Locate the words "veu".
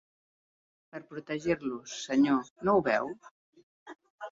2.91-3.15